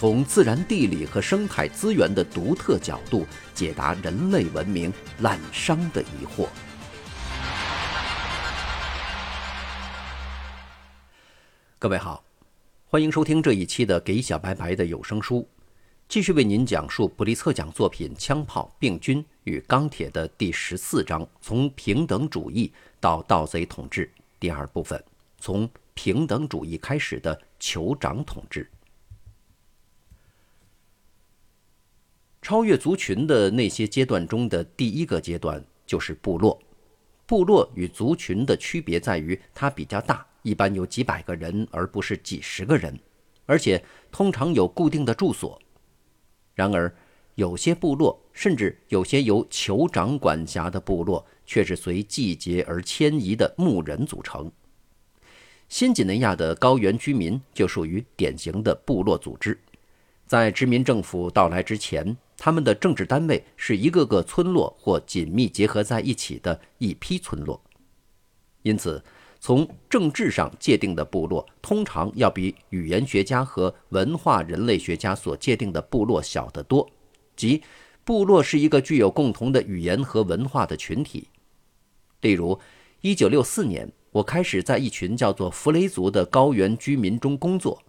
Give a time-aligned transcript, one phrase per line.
[0.00, 6.48] 从自然地理和生态资源的独特角度解答人类文明滥觞的疑惑。
[11.78, 12.24] 各位好，
[12.86, 15.40] 欢迎收听这一期的《给小白白的有声书》，
[16.08, 24.10] 继续为您讲述普利策奖作品《枪炮、病菌与钢铁》的第十四章：从平等主义到盗贼统治。
[24.38, 25.04] 第二部分，
[25.38, 28.66] 从平等主义开始的酋长统治。
[32.42, 36.58] 超越族群的那些阶段中的第一个阶段就是部落。
[37.26, 42.98] 部落与族群的区别在于，它比较大，一般有几百个人，而不是几十个人，
[43.46, 45.60] 而且通常有固定的住所。
[46.54, 46.92] 然而，
[47.36, 54.50] 有些部落，甚至有些由酋长管辖的部落，却是随季节而迁移的牧人组成。
[55.68, 59.56] 新几内亚的高原居民就属于典型的部落组织，
[60.26, 62.16] 在殖民政府到来之前。
[62.42, 67.60] 他们的政治单位是一个个村落或紧密结合在一起的一批村落，
[68.62, 69.04] 因此，
[69.38, 76.88] 从政治上界定的部落通常要比语言学家和文化人类学家所界定的部落小得多。
[77.36, 77.62] 即，
[78.04, 81.28] 部落是一个具有共同的语言和文化的群体。
[82.22, 82.58] 例如
[83.02, 87.82] ，1964年，我开始在一群叫做弗雷族的高原居民中工作。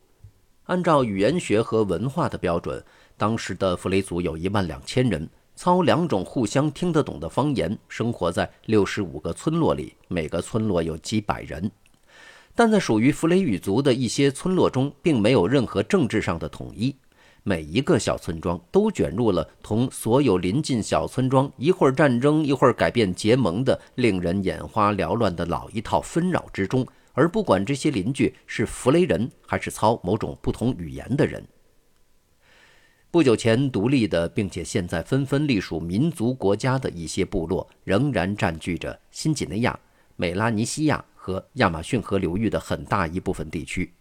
[0.66, 2.83] 按照语言学和文化的标准。
[3.22, 11.69] 当时的弗雷族有一万两千人，操两种互相听得懂的方言，生活在六十五个村落里，每个村落有几百人。
[12.56, 16.95] 但在属于弗雷语族的一些村落中，并没有任何政治上的统一，
[17.44, 31.45] 每一个小村庄都卷入了同所有邻近小村庄一会儿战争，一会儿改变结盟的令人眼花缭乱的老一套纷扰之中，而不管这些邻居是弗雷人还是操某种不同语言的人。
[33.11, 39.77] 不久前独立的，并且现在纷纷隶属民族国家的一些部落，仍然占据着新几内亚、
[40.16, 43.91] 美拉尼西亚和亚马逊河流域的很大一部分地区。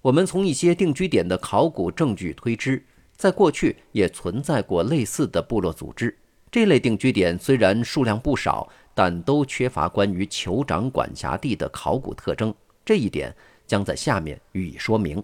[0.00, 2.82] 我们从一些定居点的考古证据推知，
[3.14, 6.16] 在过去也存在过类似的部落组织。
[6.50, 12.54] 这类定居点虽然数量不少，但都缺乏关于酋长管辖地的考古特征。
[12.82, 15.22] 这一点将在下面予以说明。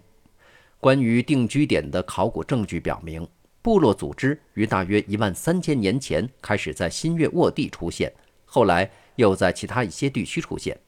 [0.84, 3.26] 关于定居点的考古证据表明，
[3.62, 8.12] 部落组织于大约一万三千年前开始在新月沃地出现，
[8.44, 10.78] 后来又在其他一些地区出现。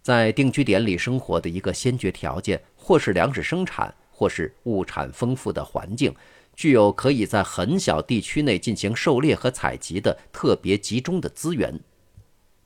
[0.00, 6.14] 在定居点里生活的一个先决条件，或是粮食生产，或是物产丰富的环境，
[6.56, 11.78] 具有可以在很小地区内进行狩猎和采集的特别集中的资源。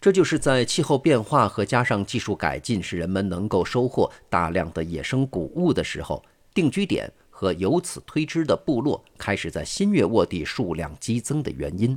[0.01, 6.25] 这就是在气候变化和加上技术改进，使人们能够收获大量的野生谷物的时候。
[6.59, 11.97] 定居点和由此推知的部落开始在新月沃地数量激增的原因。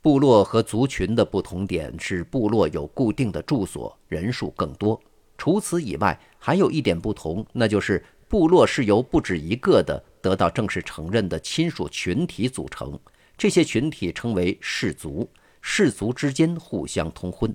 [0.00, 5.00] 部落和族群的不同点是，部落有固定的住所，人数更多。
[5.38, 12.98] 除此以外，还有一点不同，那就是部落是由不止一个的得到正式承认的亲属群体组成。
[13.38, 15.30] 这些群体称为氏族，
[15.60, 17.54] 氏族之间互相通婚，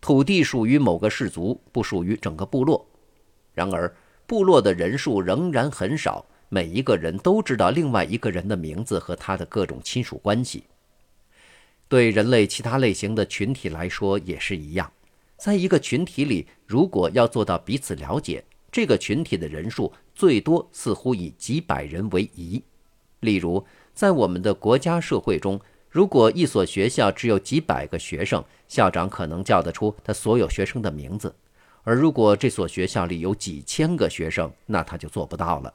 [0.00, 2.88] 土地属于某个氏族，不属于整个部落。
[3.52, 3.92] 然而，
[4.28, 10.64] 部落的人数仍然很少，每一个人都知道另外一个人的名字和他的各种亲属关系。
[11.88, 14.92] 对人类其他类型的群体来说也是一样，
[15.38, 22.62] 在一个群体里，如果要做到彼此了解，这个群体的人数最多似乎以几百人为宜。
[23.20, 23.64] 例如，
[23.94, 25.58] 在我们的国家社会中，
[25.88, 31.34] 如果一所学校只有几百个学生，校长可能叫得出他所有学生的名字。
[31.88, 35.72] 而如果这所学校里有几千个学生，那他就做不到了。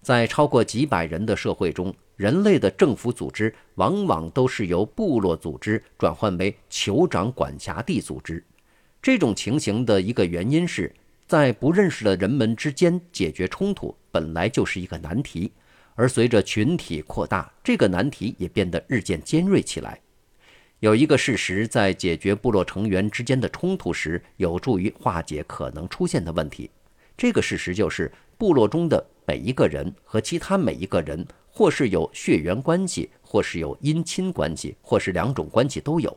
[0.00, 8.42] 在超过几百人的社会中，人类的政府组织往往都是由部落组织转换为酋长管辖地组织。
[9.02, 10.90] 这种情形的一个原因是，
[11.26, 15.52] 在不认识的人们之间解决冲突本来就是一个难题，
[15.96, 20.00] 而随着群体扩大，这个难题也变得日渐尖锐起来。
[20.80, 26.70] 有一个事实，在解决部落成员之间的冲突时，有助于化解可能出现的问题。
[27.16, 36.14] 这个事实就是，部落中的每一个人和其他每一个人或是有血缘关系，或是有姻亲关系，或是两种关系都有。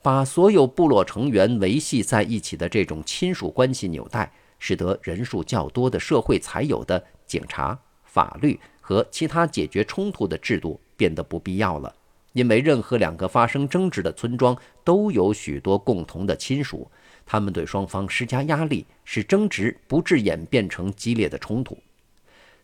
[0.00, 11.92] 把所有部落成员维系在一起的这种亲属关系纽带，使得人数较多的社会才有的警察、法律和其他解决冲突的制度变得不必要了。
[12.32, 16.90] 因为任何两个发生争执的村庄都有许多共同的亲属，
[17.24, 21.78] 他们对双方施加压力，使争执不致演变成激烈的冲突。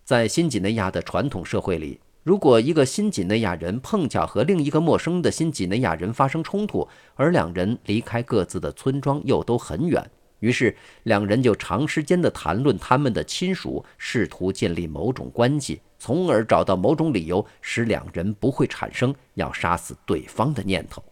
[0.04, 2.00] 在新几内亚的传统社会里。
[2.24, 10.10] 如果一个新几内亚人碰巧和另一个陌生的新几内亚人发生冲突，而两人离开各自的村庄又都很远，
[10.40, 21.02] 于是两人就长时间地谈论他们的亲属，试图建立某种关系，从而找到某种理由，使两人不会产生要杀死对方的念头。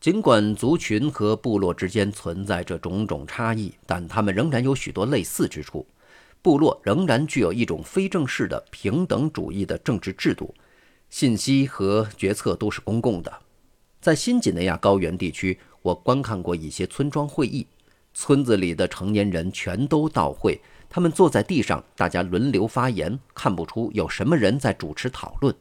[0.00, 5.86] 尽管族群和部落之间存在着种种差异，但他们仍然有许多类似之处。
[6.42, 10.54] 部落仍然具有一种非正式的平等主义的政治制度，
[11.08, 13.32] 信息和决策都是公共的。
[13.98, 17.66] 在新几内亚高原地区，我观看过一些村庄会议，
[18.12, 20.60] 村子里的成年人全都到会，
[20.94, 25.52] 他们坐在地上，大家轮流发言，看不出有什么人在主持讨论。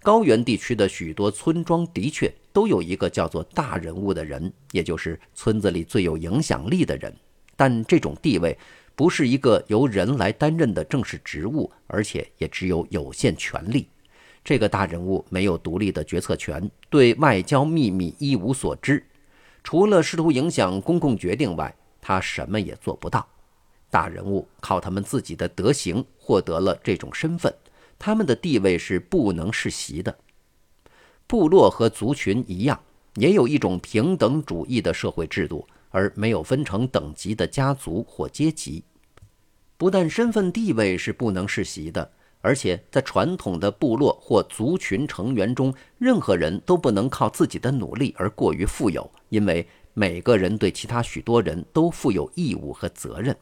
[0.00, 7.12] 高原地区的许多村庄的确都有一个叫做大人物的人，也就是村子里最有影响力的人，
[7.56, 8.56] 但这种地位。
[8.94, 13.88] 不是一个由人来担任的正式职务，而且也只有有限权力。
[14.44, 19.04] 这个大人物没有独立的决策权，对外交秘密一无所知，
[19.64, 23.26] 除了试图影响公共决定外，他什么也做不到。
[23.92, 27.54] 大人物靠他们自己的德行获得了这种身份，
[27.98, 30.16] 他们的地位是不能世袭的。
[31.26, 32.80] 部落和族群一样，
[33.16, 35.68] 也有一种平等主义的社会制度。
[35.94, 38.82] 而没有分成等级的家族或阶级，
[39.76, 42.10] 不但身份地位是不能世袭的，
[42.40, 53.36] 而且在传统的部落或族群成员中，任何人都不能靠自己的努力而过于富有，因为每个人对其他许多人都负有义务和责任。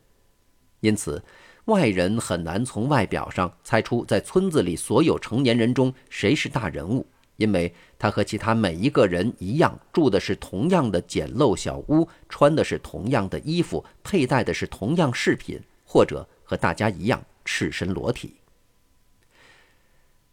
[0.80, 1.22] 因此，
[1.66, 7.06] 外人很难从外表上猜出在村子里所有成年人中谁是大人物。
[7.36, 18.34] 因为他和其他每一个人一样，住的是同样的简陋小屋，穿的是同样的衣服，佩戴的是同样饰品，或者和大家一样赤身裸体。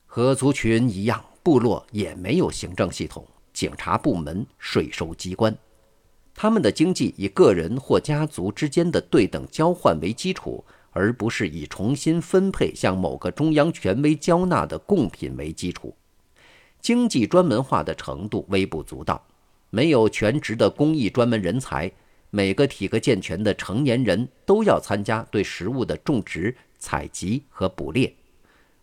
[0.06, 5.58] 和族群一样，部落也没有行政系统、警察部门、税收机关，
[6.40, 15.96] 他们的经济以个人或家族之间的对等交换为基础，而不是以重新分配向某个中央权威交纳的贡品为基础。
[16.80, 19.26] 经济专门化的程度微不足道，
[19.72, 21.92] 没有全职的工艺专门人才。
[22.30, 28.14] 每个体格健全的成年人都要参加对食物的种植、采集和捕猎。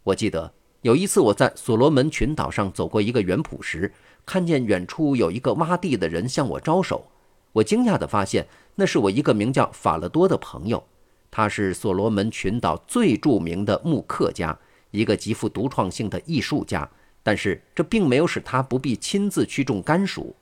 [0.03, 0.53] 我记得
[0.83, 3.93] 有一次我在所罗门群岛上走过一个园圃时，
[4.27, 7.07] 看见远处有一个挖地的人向我招手。
[7.55, 10.85] 我惊讶地发现，那是我一个名叫法勒多的朋友。
[11.31, 14.57] 他是所罗门群岛最著名的木刻家，
[14.91, 16.89] 一个极富独创性的艺术家。
[17.23, 20.37] 但是这并没有使他不必亲自去种甘薯。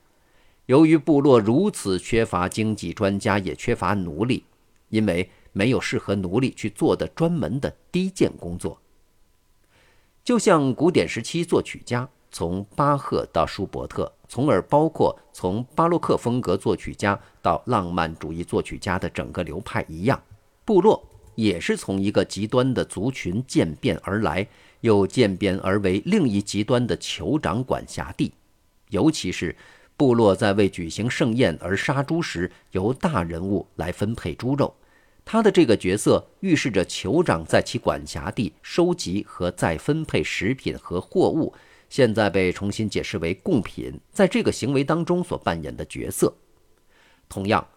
[0.65, 4.43] 由于部落如此缺乏经济专家，也缺乏奴隶，
[4.89, 8.79] 因为没有适合奴隶去做的专门的低贱工作。
[10.23, 20.19] 就像古典时期作曲家，从巴赫到舒伯特，从而包括从巴洛克风格作曲家到浪漫主义作曲家的整个流派一样，
[20.65, 24.47] 部落也是从一个极端的族群渐变而来。
[24.81, 28.33] 又渐变而为另一极端的酋长管辖地，
[28.89, 29.55] 尤其是
[29.95, 34.73] 部落在为举行盛宴而杀猪时，由大人物来分配猪肉。
[35.23, 41.53] 他的这个角色预示着酋长在其管辖地收集和再分配食品和货物，
[41.93, 46.35] 现在被重新解释为贡品，在这个行为当中所扮演的角色。
[47.29, 47.67] 同样，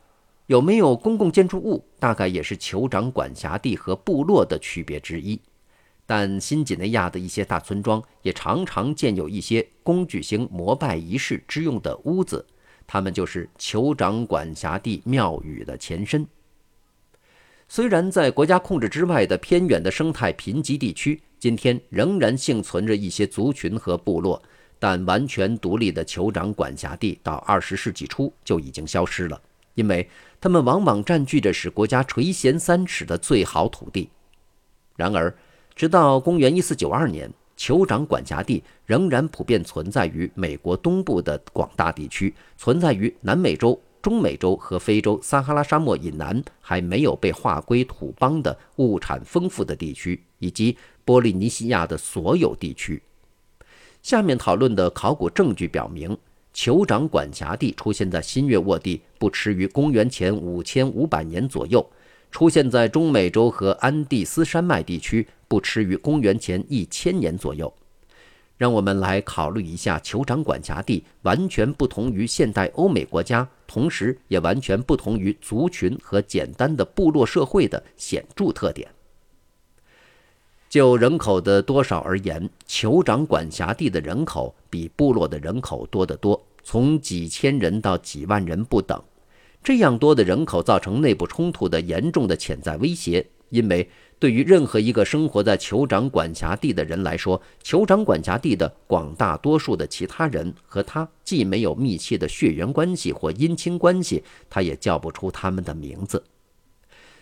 [0.47, 5.39] 有没有公共建筑物，大概也是酋长管辖地和部落的区别之一。
[6.07, 12.43] 但新几内亚的一些大村庄也常常建有一些供举行膜拜仪式之用的屋子，
[12.87, 16.27] 它们就是酋长管辖地庙宇的前身。
[17.69, 24.43] 虽然在国家控制之外的偏远的生态贫瘠地区，今天仍然幸存着一些族群和部落，
[24.81, 29.41] 但完全独立的酋长管辖地到二十世纪初就已经消失了，
[29.77, 30.11] 因为
[30.41, 34.11] 他们往往占据着使国家垂涎三尺的最好土地。
[34.97, 35.33] 然而，
[35.77, 50.77] 直到公元一四九二年，酋长管辖地仍然普遍存在于美国东部的广大地区，存在于南美洲、中美洲和非洲撒哈拉沙漠以南还没有被划归土邦的物产丰富的地区，以及
[51.07, 53.01] 波利尼西亚的所有地区。
[54.03, 56.19] 下面讨论的考古证据表明，
[56.53, 61.89] 酋长管辖地出现在新月沃地不迟于公元前五千五百年左右，
[62.33, 67.73] 出现在中美洲和安第斯山脉地区不迟于公元前一千年左右。
[68.57, 78.89] 让我们来考虑一下酋长管辖地完全不同于现代欧美国家，同时也完全不同于族群和简单的部落社会的显著特点。
[80.69, 89.03] 就人口的多少而言，酋长管辖地的人口比部落的人口多得多，从几千人到几万人不等。
[89.63, 93.89] 这样多的人口造成内部冲突的严重的潜在威胁，因为。
[94.19, 106.25] 对于任何一个生活在酋长管辖地的人来说，酋长管辖地的广大多数的其他人和他既没有密切的血缘关系或姻亲关系，他也叫不出他们的名字。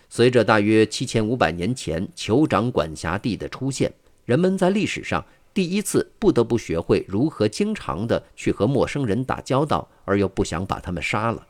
[0.09, 3.93] 随着大约七千五百年前酋长管辖地的出现，
[4.25, 11.45] 人们在历史上第一次不得不学会如何经常的去和陌生人打交道，而又不想把他们杀了。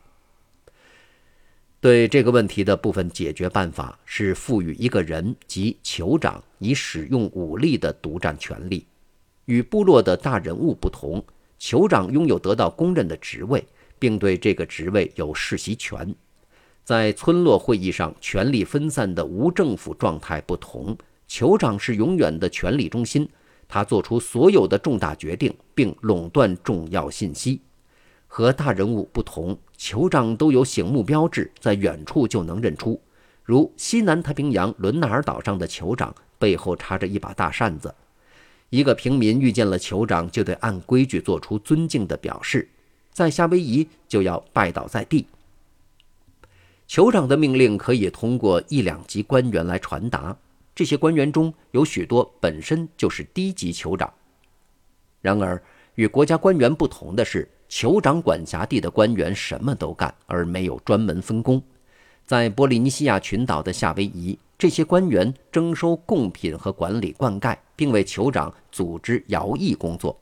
[1.78, 8.86] 对这个问题的部分解决办法是赋予一个人及酋长以使用武力的独占权利。
[9.44, 11.24] 与部落的大人物不同，
[11.60, 13.64] 酋长拥有得到公认的职位，
[13.98, 16.12] 并对这个职位有世袭权。
[16.86, 20.96] 在村落会议上权力分散的无政府状态不同，
[21.28, 23.28] 酋长是永远的权力中心，
[23.66, 27.60] 他做出所有的重大决定，并垄断重要信息。
[28.28, 33.00] 和大人物不同，酋长都有醒目标志，在远处就能认出。
[33.42, 37.92] 如西南太平洋伦纳尔岛上的酋长背后插着一把大扇子，
[38.70, 42.68] 一个平民遇见了酋长，就得按规矩做出尊敬的表示。
[43.12, 45.26] 在夏威夷就要拜倒在地。
[46.88, 50.36] 酋长的命令可以通过一两级官员来传达，
[50.74, 54.12] 这些官员中有许多本身就是低级酋长。
[55.20, 55.62] 然而，
[55.96, 57.48] 与国家官员不同的是。
[57.68, 61.60] 酋长管辖地的官员什么都干，而没有专门分工。
[62.24, 70.16] 在波利尼西亚群岛的夏威夷，这些官员征收贡品和管理灌溉，并为酋长组织徭役工作；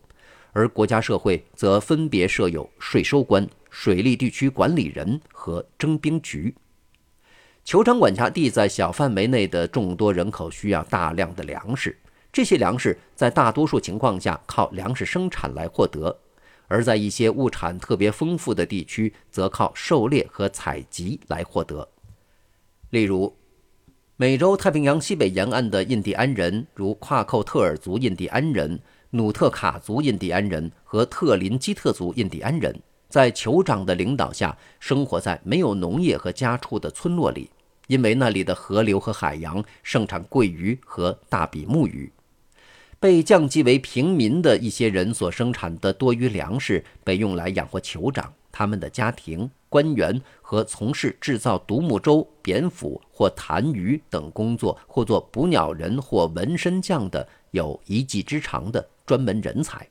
[0.55, 6.55] 而国家社会则分别设有税收官、水利地区管理人和征兵局。
[7.67, 11.99] 酋长管辖地在小范围内的众多人口需要大量的粮食，
[12.33, 16.17] 这些粮食在大多数情况下靠粮食生产来获得。
[16.69, 21.87] 而在一些物产特别丰富的地区，则靠狩猎和采集来获得。
[22.91, 23.37] 例如，
[24.17, 28.81] 美洲太平洋西北沿岸的印第安人，如夸寇特尔族印第安人、
[29.15, 32.77] 努特卡族印第安人和特林基特族印第安人，
[33.09, 37.49] 在酋长的领导下，生活在没有农业和家畜的村落里，
[37.87, 42.11] 因为那里的河流和海洋盛产桂鱼和大比目鱼。
[42.99, 59.89] 被降级为平民的一些人所生产的多余粮食被用来养活酋长、他们的家庭、官员和从事制造独木舟、扁斧或弹鱼等工作或做捕鸟人或纹身匠的有一技之长的专门人才。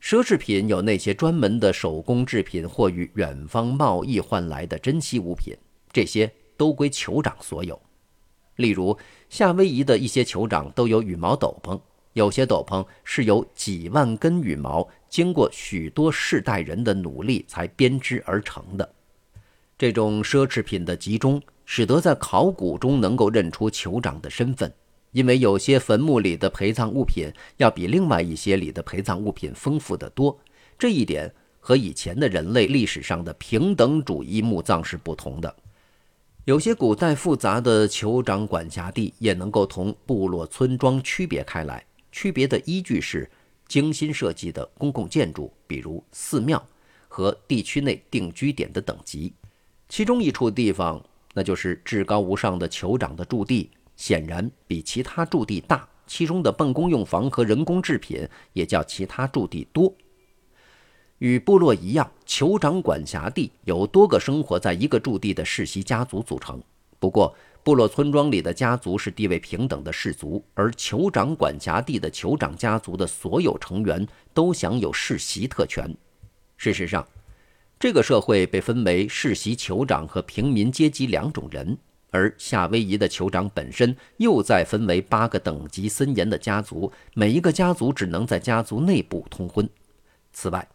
[0.00, 5.56] 奢侈品有那些专门的手工制品或与远方贸易换来的珍稀物品，
[5.90, 7.80] 这些都归酋长所有。
[8.56, 8.96] 例如，
[9.28, 11.80] 夏威夷的一些酋长都有羽毛斗篷，
[12.12, 18.94] 有些斗篷是由几万根羽毛经过许多世代人的努力才编织而成的。
[19.76, 24.72] 这种奢侈品的集中，使得在考古中能够认出酋长的身份，
[25.12, 30.38] 因为有些坟墓里的陪葬物品要比另外一些里的陪葬物品丰富得多。
[30.78, 35.54] 这一点和以前的人类历史上的平等主义墓葬是不同的。
[36.44, 43.28] 有些古代复杂的酋长管辖地也能够同部落村庄区别开来，区别的依据是
[43.66, 46.64] 精心设计的公共建筑，比如寺庙
[47.08, 49.32] 和地区内定居点的等级。
[49.88, 59.92] 其中一处地方，那就是至高无上的酋长的驻地，显然比其他驻地大，其中的办公用房和人工制品也较其他驻地多。
[61.18, 66.62] 与部落一样，酋长管辖地由多个生活在一个驻地的世袭家族组成。
[66.98, 75.96] 不过，部落村庄里的家族是地位平等的氏族，而酋长管辖地的酋长家族的所有成员都享有世袭特权。
[76.56, 77.06] 事实上，
[77.78, 81.76] 这个社会被分为世袭酋长和平民阶级两种人，
[82.10, 89.68] 而夏威夷的酋长本身又再分为八个等级森严的家族，每一个家族只能在家族内部通婚。
[90.32, 90.66] 此外，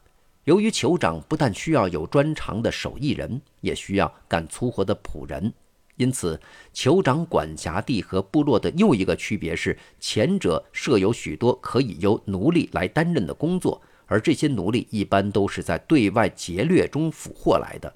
[0.44, 5.54] 由于酋长不但需要有专长的手艺人，也需要干粗活的仆人，
[5.98, 6.40] 因此，
[6.74, 17.94] 酋长管辖地和部落的又一个区别是，前者设有许多可以由奴隶来担任的工作，而这些奴隶一般都是在对外劫掠中俘获来的。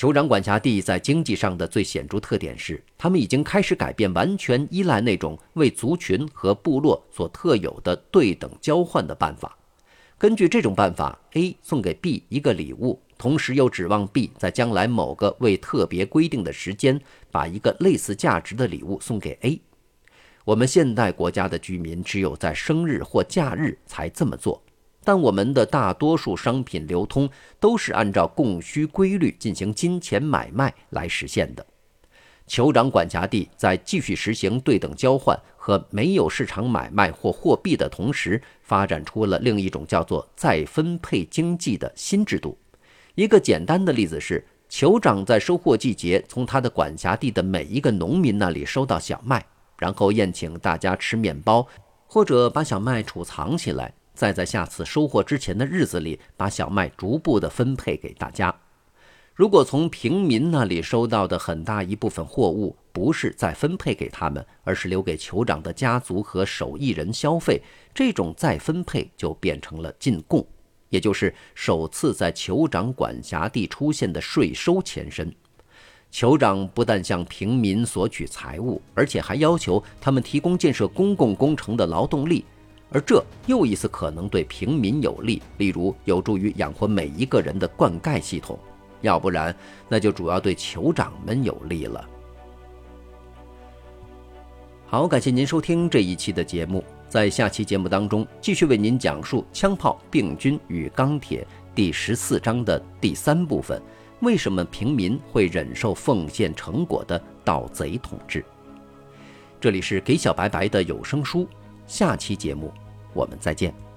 [0.00, 9.58] 酋长管辖地在经济上的最显著特点是，他们已经开始改变完全依赖那种为族群和部落所特有的对等交换的办法。
[10.16, 16.98] 根据这种办法，A 送给 B 一个礼物，同时又指望 B 在将来某个未特别规定的时间，
[17.30, 19.60] 把一个类似价值的礼物送给 A。
[20.46, 24.62] 我们现代国家的居民只有在生日或假日才这么做。
[25.02, 27.28] 但我们的大多数商品流通
[27.58, 31.64] 都是按照供需规律进行金钱买卖来实现的。
[32.46, 42.58] 酋长管辖地在继续实行对等交换和没有市场买卖或货币的同时，发展出了另一种叫做再分配经济的新制度。
[43.14, 49.46] 一个简单的例子是，酋长在收获季节从他的管辖地的每一个农民那里收到小麦，
[49.78, 51.64] 然后宴请大家吃面包，
[52.06, 53.94] 或者把小麦储藏起来。
[54.20, 58.54] 再在下次收获之前的日子里，把小麦逐步的分配给大家。
[59.34, 67.62] 如果从平民那里收到的很大一部分货物不是再分配给他们，而是留给酋长的家族和手艺人消费，
[67.94, 70.46] 这种再分配就变成了进贡，
[70.90, 75.34] 也就是首次在酋长管辖地出现的税收前身。
[76.12, 82.44] 酋长不但向平民索取财物，而且还要求他们提供建设公共工程的劳动力。
[82.92, 88.58] 而这又一次可能对平民有利，例如有助于养活每一个人的灌溉系统；
[89.00, 89.54] 要不然，
[89.88, 92.04] 那就主要对酋长们有利了。
[94.86, 103.80] 好，感谢您收听这一期的节目，在下期节目当中继续为您讲述《枪炮、病菌与钢铁》第十四章的第三部分：
[104.18, 108.44] 为什么平民会忍受奉献成果的盗贼统治？
[109.60, 111.46] 这里是给小白白的有声书。
[111.86, 112.72] 下期节目，
[113.12, 113.89] 我们再见。